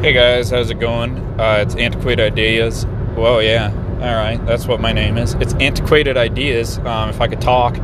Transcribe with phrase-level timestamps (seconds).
[0.00, 1.18] Hey guys, how's it going?
[1.40, 2.86] Uh, it's Antiquated Ideas.
[3.16, 5.34] Well, yeah, all right, that's what my name is.
[5.34, 6.78] It's Antiquated Ideas.
[6.78, 7.76] Um, if I could talk,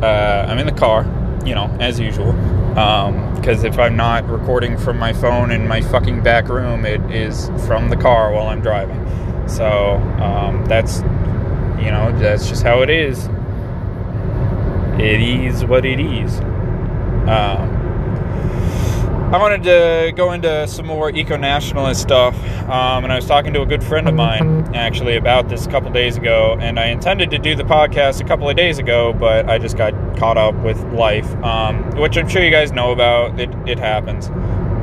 [0.00, 1.02] uh, I'm in the car,
[1.44, 2.34] you know, as usual.
[3.34, 7.00] Because um, if I'm not recording from my phone in my fucking back room, it
[7.10, 9.04] is from the car while I'm driving.
[9.48, 10.98] So um, that's,
[11.82, 13.28] you know, that's just how it is.
[15.00, 16.38] It is what it is.
[17.28, 17.79] Um,
[19.30, 22.34] I wanted to go into some more eco nationalist stuff,
[22.68, 25.70] um, and I was talking to a good friend of mine actually about this a
[25.70, 26.56] couple days ago.
[26.58, 29.76] And I intended to do the podcast a couple of days ago, but I just
[29.76, 33.38] got caught up with life, um, which I'm sure you guys know about.
[33.38, 34.26] It, it happens.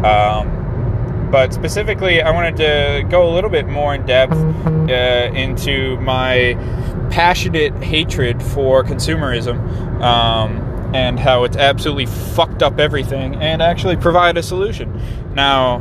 [0.05, 6.00] Um, but specifically, I wanted to go a little bit more in depth uh, into
[6.00, 6.53] my
[7.11, 14.38] passionate hatred for consumerism um, and how it's absolutely fucked up everything and actually provide
[14.38, 15.02] a solution.
[15.34, 15.78] Now,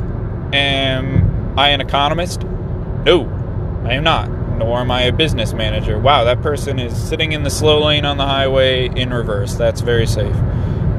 [0.53, 2.43] am I an economist?
[2.43, 3.25] No,
[3.85, 4.29] I am not.
[4.57, 5.99] Nor am I a business manager.
[5.99, 9.53] Wow, that person is sitting in the slow lane on the highway in reverse.
[9.53, 10.35] That's very safe.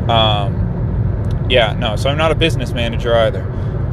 [0.08, 3.42] Um, yeah, no, so I'm not a business manager either.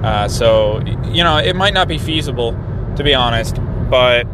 [0.03, 2.51] Uh, so, you know, it might not be feasible,
[2.95, 3.57] to be honest,
[3.89, 4.27] but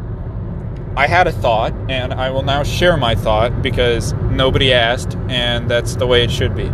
[0.95, 5.69] I had a thought, and I will now share my thought because nobody asked, and
[5.69, 6.65] that's the way it should be.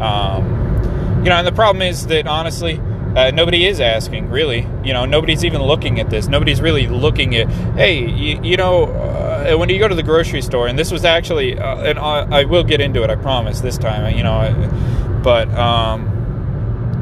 [0.00, 2.80] Um, you know, and the problem is that honestly,
[3.16, 4.66] uh, nobody is asking, really.
[4.84, 6.28] You know, nobody's even looking at this.
[6.28, 10.42] Nobody's really looking at, hey, you, you know, uh, when you go to the grocery
[10.42, 13.60] store, and this was actually, uh, and I, I, will get into it, I promise,
[13.60, 16.21] this time, you know, but, um,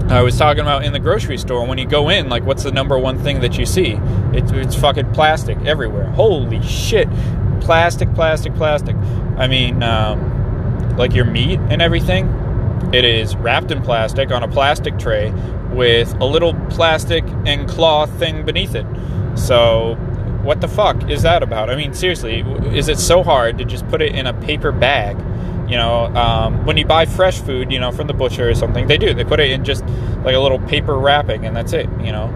[0.08, 2.72] I was talking about in the grocery store when you go in, like, what's the
[2.72, 3.98] number one thing that you see?
[4.32, 6.06] It's, it's fucking plastic everywhere.
[6.06, 7.08] Holy shit.
[7.60, 8.96] Plastic, plastic, plastic.
[9.36, 12.28] I mean, um, like your meat and everything,
[12.92, 15.30] it is wrapped in plastic on a plastic tray
[15.70, 18.86] with a little plastic and cloth thing beneath it.
[19.36, 19.96] So,
[20.50, 21.70] what the fuck is that about?
[21.70, 22.40] I mean, seriously,
[22.76, 25.16] is it so hard to just put it in a paper bag?
[25.70, 28.88] You know, um, when you buy fresh food, you know, from the butcher or something,
[28.88, 29.14] they do.
[29.14, 29.86] They put it in just
[30.24, 31.88] like a little paper wrapping, and that's it.
[32.00, 32.26] You know,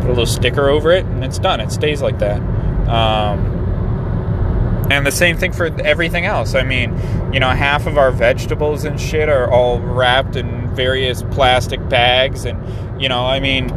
[0.00, 1.60] put a little sticker over it, and it's done.
[1.60, 2.40] It stays like that.
[2.88, 6.56] Um, and the same thing for everything else.
[6.56, 7.00] I mean,
[7.32, 12.44] you know, half of our vegetables and shit are all wrapped in various plastic bags,
[12.44, 13.68] and you know, I mean,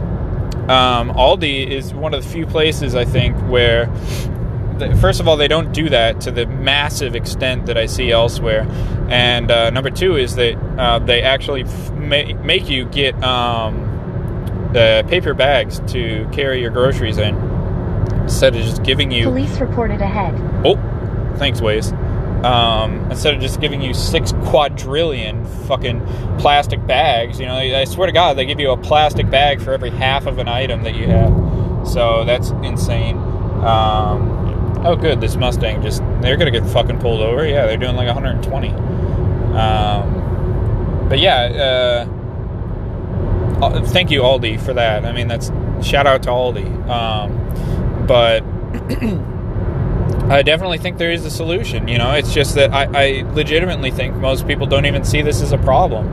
[0.70, 3.88] um, Aldi is one of the few places I think where
[5.00, 8.68] first of all, they don't do that to the massive extent that I see elsewhere.
[9.09, 14.70] And uh, number two is that uh, they actually f- ma- make you get um,
[14.74, 17.36] the paper bags to carry your groceries in
[18.24, 19.26] instead of just giving you.
[19.26, 20.34] Police reported ahead.
[20.66, 20.76] Oh,
[21.38, 21.94] thanks, Waze.
[22.45, 26.06] Um, instead of just giving you six quadrillion fucking
[26.38, 29.73] plastic bags, you know, I swear to God, they give you a plastic bag for
[29.73, 31.88] every half of an item that you have.
[31.88, 33.17] So that's insane.
[33.17, 37.47] Um, oh, good, this Mustang just, they're going to get fucking pulled over.
[37.47, 38.69] Yeah, they're doing like 120.
[39.55, 42.05] Um, but yeah, uh,
[43.66, 45.03] uh, thank you, Aldi, for that.
[45.03, 45.51] I mean, that's
[45.81, 46.88] shout out to Aldi.
[46.88, 48.41] Um, but
[50.30, 51.88] I definitely think there is a solution.
[51.88, 55.41] You know, it's just that I, I legitimately think most people don't even see this
[55.41, 56.08] as a problem.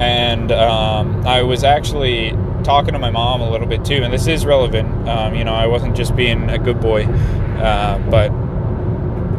[0.00, 2.30] And um, I was actually
[2.64, 5.08] talking to my mom a little bit too, and this is relevant.
[5.08, 7.04] Um, you know, I wasn't just being a good boy.
[7.04, 8.30] Uh, but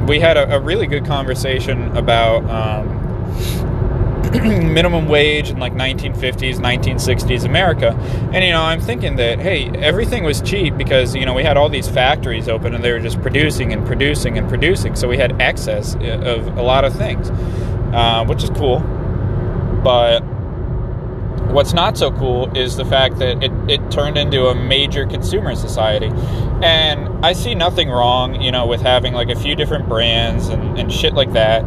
[0.08, 2.88] we had a, a, really good conversation about um,
[4.74, 7.92] minimum wage in like 1950s, 1960s America.
[8.34, 11.58] And, you know, I'm thinking that, hey, everything was cheap because, you know, we had
[11.58, 14.96] all these factories open and they were just producing and producing and producing.
[14.96, 17.30] So we had excess uh, of a lot of things,
[17.94, 18.80] uh, which is cool.
[19.84, 20.24] But
[21.54, 25.54] What's not so cool is the fact that it, it turned into a major consumer
[25.54, 26.08] society.
[26.64, 30.80] And I see nothing wrong, you know, with having like a few different brands and,
[30.80, 31.64] and shit like that.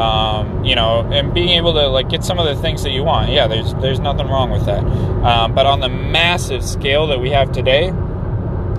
[0.00, 3.04] Um, you know, and being able to like get some of the things that you
[3.04, 3.30] want.
[3.30, 4.82] Yeah, there's there's nothing wrong with that.
[4.82, 7.90] Um, but on the massive scale that we have today,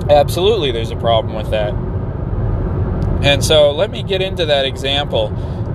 [0.09, 1.75] absolutely there's a problem with that.
[3.23, 5.27] And so let me get into that example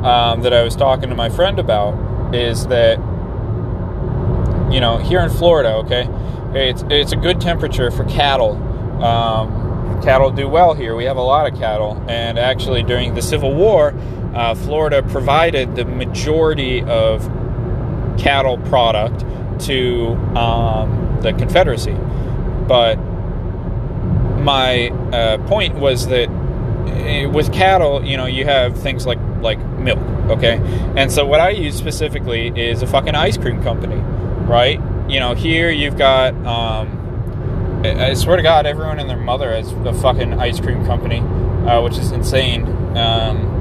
[0.05, 2.35] um, that I was talking to my friend about.
[2.35, 2.99] Is that
[4.71, 6.09] you know, here in Florida, okay,
[6.55, 8.53] it's it's a good temperature for cattle.
[9.03, 10.97] Um, cattle do well here.
[10.97, 13.95] We have a lot of cattle, and actually during the Civil War,
[14.37, 17.23] uh, Florida provided the majority of
[18.19, 19.25] cattle product
[19.67, 21.97] to um, the Confederacy.
[22.69, 22.97] But
[24.39, 26.29] my uh, point was that
[26.89, 29.99] eh, with cattle, you know, you have things like like milk,
[30.31, 30.61] okay,
[30.97, 34.03] and so what I use specifically is a fucking ice cream company
[34.47, 34.81] right?
[35.09, 39.71] You know, here you've got um, I swear to God, everyone and their mother has
[39.73, 42.65] a fucking ice cream company, uh, which is insane.
[42.97, 43.56] Um,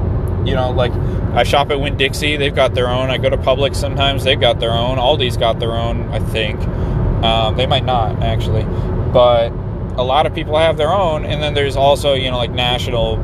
[0.45, 0.91] you know, like
[1.33, 3.09] I shop at Winn Dixie, they've got their own.
[3.09, 4.97] I go to Publix sometimes, they've got their own.
[4.97, 6.59] Aldi's got their own, I think.
[7.23, 8.63] Um, they might not actually,
[9.11, 9.49] but
[9.97, 11.25] a lot of people have their own.
[11.25, 13.17] And then there's also you know like national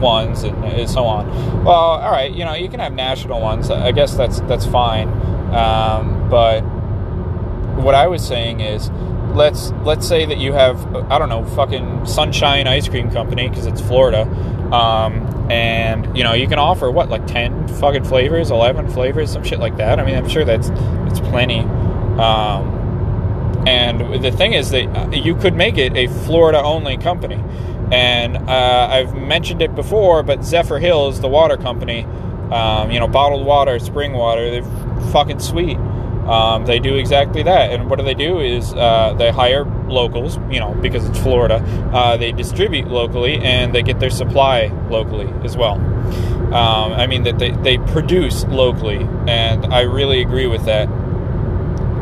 [0.00, 1.26] ones and so on.
[1.64, 3.70] Well, all right, you know you can have national ones.
[3.70, 5.08] I guess that's that's fine.
[5.54, 6.62] Um, but
[7.82, 8.90] what I was saying is
[9.34, 13.66] let's let's say that you have I don't know fucking Sunshine Ice Cream Company because
[13.66, 14.22] it's Florida,
[14.72, 19.42] um, and you know you can offer what like ten fucking flavors, eleven flavors, some
[19.42, 19.98] shit like that.
[19.98, 21.60] I mean I'm sure that's that's plenty.
[21.60, 22.80] Um,
[23.66, 27.42] and the thing is that uh, you could make it a Florida only company.
[27.92, 32.04] And uh, I've mentioned it before, but Zephyrhills, the water company,
[32.52, 35.76] um, you know, bottled water, spring water, they're fucking sweet.
[36.26, 37.72] Um, they do exactly that.
[37.72, 41.56] And what do they do is uh, they hire locals, you know, because it's Florida.
[41.92, 45.74] Uh, they distribute locally and they get their supply locally as well.
[45.74, 49.06] Um, I mean, that they, they produce locally.
[49.26, 50.88] And I really agree with that.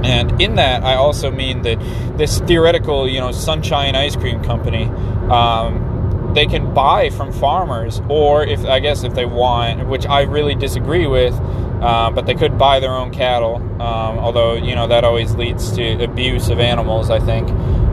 [0.05, 1.79] And in that, I also mean that
[2.17, 4.85] this theoretical, you know, Sunshine Ice Cream Company,
[5.31, 10.23] um, they can buy from farmers, or if I guess if they want, which I
[10.23, 11.35] really disagree with,
[11.81, 13.57] uh, but they could buy their own cattle.
[13.57, 17.49] Um, although you know that always leads to abuse of animals, I think.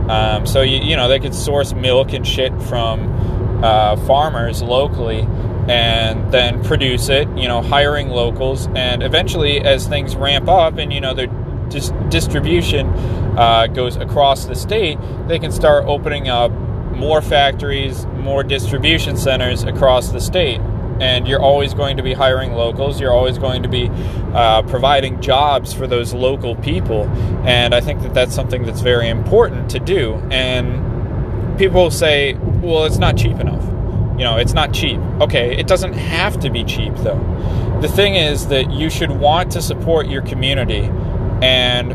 [0.08, 5.26] Um, so you, you know they could source milk and shit from uh, farmers locally
[5.68, 10.92] and then produce it, you know, hiring locals, and eventually, as things ramp up, and
[10.92, 11.26] you know, they're
[11.68, 12.88] dis- distribution
[13.36, 14.98] uh, goes across the state,
[15.28, 16.50] they can start opening up
[16.92, 20.60] more factories, more distribution centers across the state.
[21.00, 23.00] And you're always going to be hiring locals.
[23.00, 23.90] You're always going to be
[24.32, 27.04] uh, providing jobs for those local people.
[27.44, 30.14] And I think that that's something that's very important to do.
[30.30, 33.62] And people say, well, it's not cheap enough.
[34.18, 34.98] You know, it's not cheap.
[35.20, 37.20] Okay, it doesn't have to be cheap, though.
[37.82, 40.90] The thing is that you should want to support your community
[41.42, 41.94] and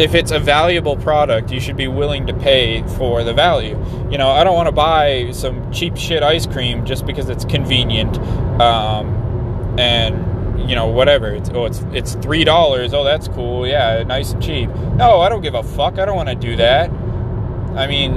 [0.00, 3.78] if it's a valuable product, you should be willing to pay for the value.
[4.10, 7.44] You know, I don't want to buy some cheap shit ice cream just because it's
[7.44, 8.18] convenient,
[8.60, 11.32] um, and you know whatever.
[11.32, 12.92] It's oh, it's it's three dollars.
[12.92, 13.66] Oh, that's cool.
[13.66, 14.68] Yeah, nice and cheap.
[14.96, 15.98] No, I don't give a fuck.
[15.98, 16.90] I don't want to do that.
[17.76, 18.16] I mean,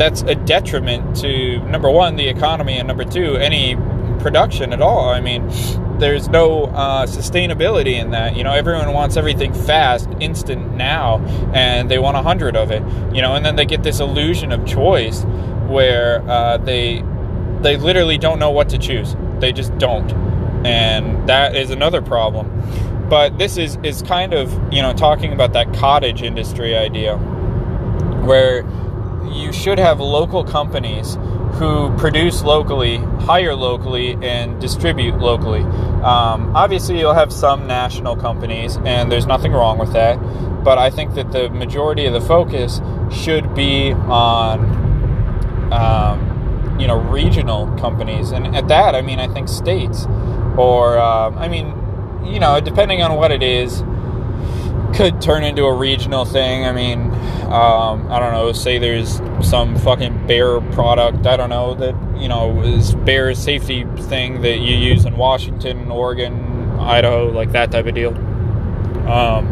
[0.00, 3.76] that's a detriment to number one the economy and number two any
[4.20, 5.10] production at all.
[5.10, 5.50] I mean
[6.00, 8.36] there's no uh, sustainability in that.
[8.36, 11.18] You know, everyone wants everything fast, instant now,
[11.54, 12.82] and they want a hundred of it.
[13.14, 15.22] You know, and then they get this illusion of choice
[15.68, 17.04] where uh, they
[17.60, 19.14] they literally don't know what to choose.
[19.38, 20.10] They just don't,
[20.66, 23.08] and that is another problem.
[23.08, 27.16] But this is is kind of you know talking about that cottage industry idea,
[28.24, 28.64] where
[29.32, 31.16] you should have local companies
[31.54, 35.60] who produce locally, hire locally, and distribute locally.
[36.02, 40.16] Um, obviously, you'll have some national companies, and there's nothing wrong with that.
[40.64, 42.80] But I think that the majority of the focus
[43.10, 49.48] should be on, um, you know, regional companies, and at that, I mean, I think
[49.48, 50.06] states,
[50.56, 51.74] or um, I mean,
[52.24, 53.82] you know, depending on what it is,
[54.94, 56.64] could turn into a regional thing.
[56.64, 57.10] I mean,
[57.50, 58.52] um, I don't know.
[58.52, 61.26] Say there's some fucking bear product.
[61.26, 65.90] I don't know that you know is bear safety thing that you use in Washington,
[65.90, 68.14] Oregon, Idaho, like that type of deal.
[69.08, 69.46] Um,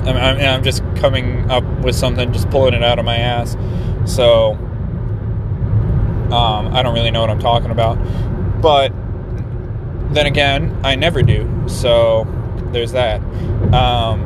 [0.00, 3.56] I'm, I'm, I'm just coming up with something, just pulling it out of my ass.
[4.06, 4.54] So
[6.32, 7.96] um, I don't really know what I'm talking about,
[8.60, 8.92] but
[10.14, 11.64] then again, I never do.
[11.68, 12.26] So
[12.72, 13.20] there's that.
[13.72, 14.24] Um,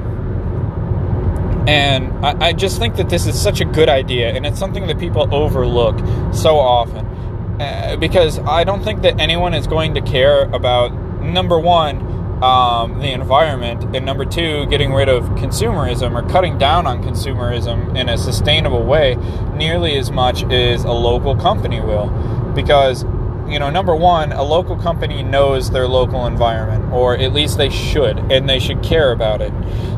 [1.66, 4.86] and I, I, just think that this is such a good idea, and it's something
[4.88, 5.98] that people overlook
[6.34, 7.06] so often.
[7.62, 10.92] Uh, because I don't think that anyone is going to care about,
[11.22, 12.00] number one,
[12.42, 17.96] um, the environment, and number two, getting rid of consumerism or cutting down on consumerism
[17.96, 19.16] in a sustainable way
[19.54, 22.08] nearly as much as a local company will.
[22.54, 23.04] Because
[23.48, 27.70] you know, number one, a local company knows their local environment, or at least they
[27.70, 29.52] should, and they should care about it.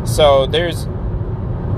[0.07, 0.87] So there's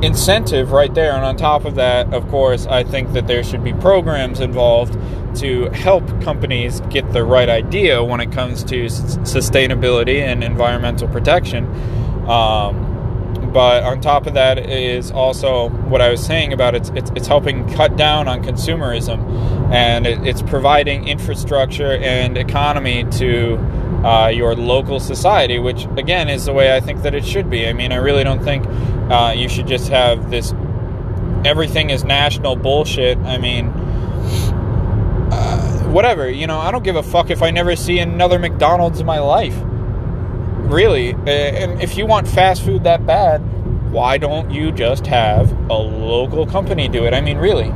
[0.03, 1.13] incentive right there.
[1.13, 4.97] And on top of that, of course, I think that there should be programs involved
[5.37, 11.67] to help companies get the right idea when it comes to sustainability and environmental protection.
[12.29, 12.87] Um,
[13.53, 17.27] but on top of that is also what I was saying about it's it's, it's
[17.27, 19.19] helping cut down on consumerism,
[19.73, 23.57] and it, it's providing infrastructure and economy to
[24.05, 27.67] uh, your local society, which again is the way I think that it should be.
[27.67, 28.67] I mean, I really don't think
[29.11, 30.53] uh, you should just have this
[31.47, 33.17] everything is national bullshit.
[33.19, 33.73] I mean,
[35.97, 36.29] whatever.
[36.31, 39.19] You know, I don't give a fuck if I never see another McDonald's in my
[39.19, 39.57] life.
[39.57, 41.13] Really.
[41.13, 43.39] And if you want fast food that bad,
[43.91, 47.15] why don't you just have a local company do it?
[47.15, 47.71] I mean, really.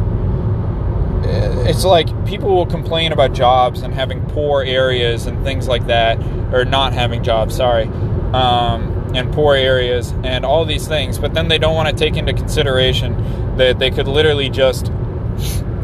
[1.24, 5.86] Uh, it's like people will complain about jobs and having poor areas and things like
[5.86, 6.18] that,
[6.52, 7.86] or not having jobs, sorry.
[8.34, 12.18] Um, and poor areas and all these things, but then they don't want to take
[12.18, 14.88] into consideration that they could literally just,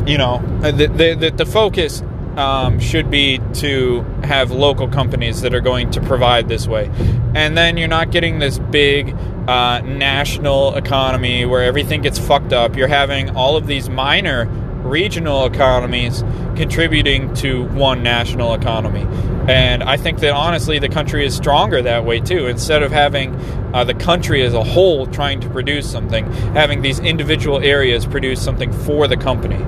[0.06, 2.02] you know, the, the, the focus
[2.36, 6.90] um, should be to have local companies that are going to provide this way.
[7.34, 9.14] And then you're not getting this big
[9.48, 12.76] uh, national economy where everything gets fucked up.
[12.76, 14.46] You're having all of these minor
[14.82, 16.22] regional economies
[16.56, 19.06] contributing to one national economy.
[19.48, 22.46] And I think that honestly, the country is stronger that way too.
[22.46, 23.34] Instead of having
[23.74, 28.42] uh, the country as a whole trying to produce something, having these individual areas produce
[28.42, 29.62] something for the company.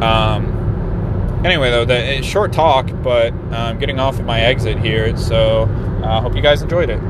[0.00, 0.57] Um,
[1.44, 5.64] anyway, though, the short talk, but I'm getting off at my exit here, so
[6.02, 7.00] I uh, hope you guys enjoyed it.